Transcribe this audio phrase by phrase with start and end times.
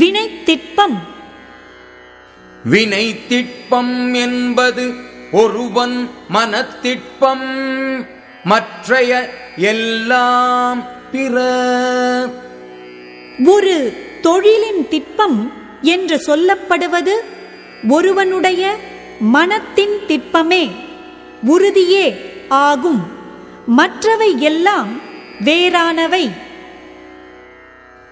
[0.00, 0.98] வினைத்திட்பம்
[2.64, 4.94] வினை திட்பம் என்பது
[5.32, 7.48] ஒருவன் மனத்திட்பம்
[8.44, 11.34] மற்றைய எல்லாம் பிற.
[13.44, 13.76] ஒரு
[14.22, 15.52] தொழிலின் திட்பம்
[15.82, 17.14] என்று சொல்லப்படுவது
[17.88, 18.76] ஒருவனுடைய
[19.20, 20.70] மனத்தின் திட்பமே
[21.42, 22.06] உறுதியே
[22.48, 23.02] ஆகும்.
[23.66, 24.88] மற்றவை எல்லாம்
[25.44, 26.30] வேறானவை.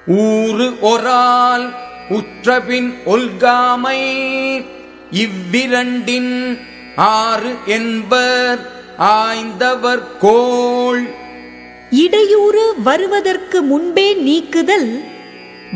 [0.08, 1.74] ஊறு ஒரால்
[2.08, 4.00] உற்றபின் ஒல்காமை.
[5.10, 6.58] இவ்விரண்டின்
[6.96, 11.08] ஆறு என்பர் ஆய்ந்தவர் கோள்.
[11.90, 15.04] இடையூறு வருவதற்கு முன்பே நீக்குதல்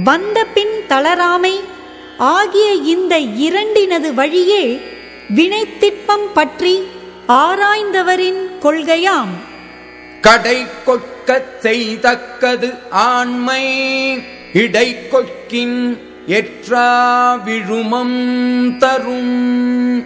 [0.04, 1.60] வந்த பின் தளராமை.
[2.18, 4.80] ஆகிய இந்த இரண்டினது வழியே
[5.34, 6.82] வினைத்திட்பம் பற்றி
[7.28, 9.34] ஆராய்ந்தவரின் கொள்கையாம்.
[10.20, 13.64] கடை கொட்கச் செய்தக்கது ஆண்மை.
[14.52, 20.04] இடை கொட்கின் எற்றா விழுமம் தரும்.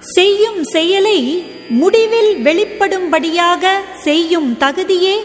[0.00, 3.68] செய்யும் செயலை முடிவில் வெளிப்படும்படியாக
[4.02, 5.16] செய்யும் தகுதியே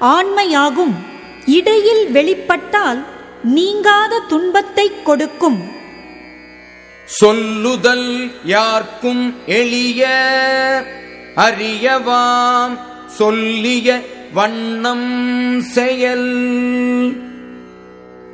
[0.00, 0.94] ஆண்மையாகும்.
[1.46, 3.04] இடையில் வெளிப்பட்டால்
[3.42, 5.64] நீங்காத துன்பத்தைக் கொடுக்கும்.
[7.04, 10.06] சொல்லுதல் யார்க்கும் எளிய.
[11.36, 14.00] அறியவாம் சொல்லிய
[14.36, 16.30] வண்ணம் செயல்.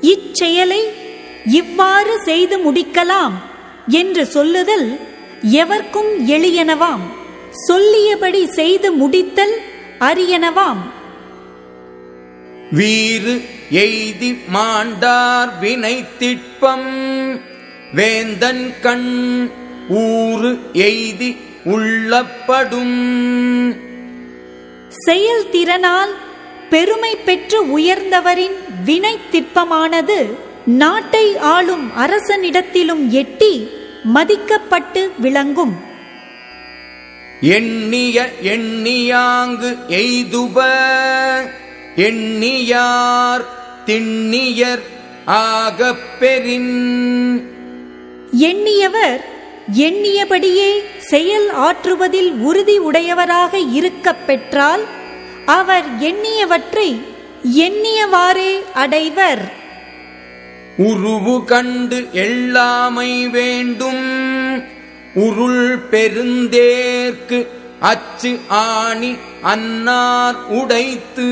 [0.01, 0.81] இச்செயலை
[1.45, 3.37] இவ்வாறு செய்து முடிக்கலாம்
[3.89, 4.89] என்று சொல்லுதல்
[5.53, 7.05] எவர்க்கும் எளியனவாம்.
[7.67, 9.55] சொல்லியபடி செய்து முடித்தல்
[10.01, 10.83] அரியனவாம்.
[12.73, 13.35] வீறு
[13.71, 16.91] எய்தி மாண்டார் வினை திட்பம்
[17.95, 19.51] வேந்தன் கண்
[19.89, 22.99] ஊறு எய்தி உள்ளப்படும்.
[25.07, 26.11] செயல்திறனால்
[26.71, 30.33] பெருமை பெற்று உயர்ந்தவரின் வினைத்திட்பமானது
[30.67, 33.69] நாட்டை ஆளும் அரசனிடத்திலும் எட்டி
[34.15, 35.77] மதிக்கப்பட்டு விளங்கும்.
[37.41, 40.69] எண்ணிய எண்ணியாங்கு எய்துப
[41.97, 43.45] எண்ணியார்
[43.87, 44.83] திண்ணியர்
[45.27, 47.51] ஆகப் பெறின்
[48.39, 49.25] எண்ணியவர்
[49.77, 54.85] எண்ணியபடியே செயல் ஆற்றுவதில் உறுதி உடையவராக இருக்கப் பெற்றால்
[55.47, 57.01] அவர் எண்ணியவற்றை
[57.57, 59.53] எண்ணியவாறே அடைவர்.
[60.77, 64.63] உருவு கண்டு எள்ளாமை வேண்டும்.
[65.15, 67.47] உருள் பெருந்தேர்க்கு
[67.81, 71.27] அச்சு ஆணி அன்னார் உடைத்து.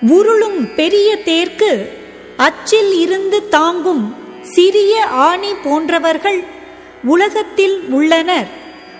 [0.00, 1.88] உருளும் பெரிய தேர்க்கு
[2.36, 6.44] அச்சில் இருந்து தாங்கும் சிறிய ஆணி போன்றவர்கள்
[7.02, 8.46] உலகத்தில் உள்ளனர்.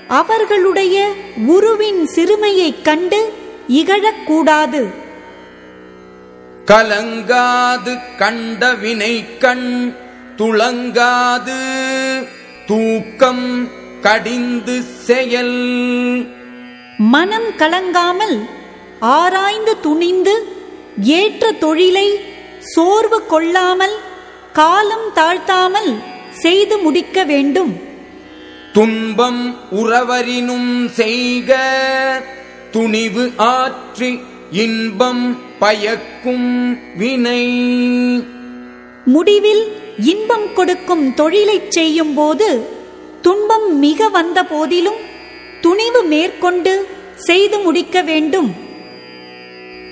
[0.08, 1.12] அவர்களுடைய
[1.46, 3.32] உருவின் சிறுமையைக் கண்டு
[3.68, 4.92] இகழக்கூடாது.
[6.64, 9.94] கலங்காது கண்ட வினை கண்
[10.36, 11.58] துளங்காது
[12.66, 13.68] தூக்கம்
[14.00, 16.26] கடிந்து செயல்.
[16.98, 18.48] மனம் கலங்காமல்
[19.00, 20.56] ஆராய்ந்து துணிந்து
[21.02, 22.20] ஏற்ற தொழிலை
[22.60, 23.96] சோர்வு கொள்ளாமல்
[24.52, 27.80] காலம் தாழ்த்தாமல் செய்து முடிக்க வேண்டும்.
[28.72, 31.60] துன்பம் உறவரினும் செய்க.
[32.70, 34.20] துணிவு ஆற்றி
[34.50, 37.46] இன்பம் பயக்கும் வினை.
[39.04, 42.68] முடிவில் இன்பம் கொடுக்கும் தொழிலைச் செய்யும் போது
[43.22, 45.00] துன்பம் மிக வந்த போதிலும்
[45.60, 48.54] துணிவு மேற்கொண்டு செய்து முடிக்க வேண்டும்.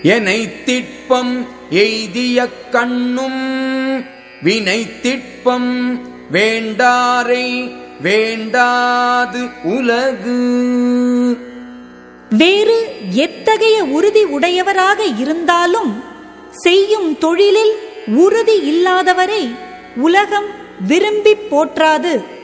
[0.03, 6.01] எனை திட்பம் எய்திய கண்ணும் வினை திட்பம்
[6.33, 7.71] வேண்டாரை
[8.03, 10.39] வேண்டாது உலகு.
[12.31, 16.03] வேறு எத்தகைய உறுதி உடையவராக இருந்தாலும்
[16.51, 17.75] செய்யும் தொழிலில்
[18.07, 19.55] உறுதி இல்லாதவரை
[19.97, 20.47] உலகம்
[20.87, 22.35] விரும்பிப் போற்றாது.